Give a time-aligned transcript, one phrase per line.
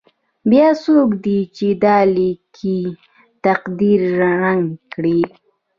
[0.49, 2.79] بیا څوک دی چې دا لیکلی
[3.45, 5.21] تقدیر ړنګ کړي.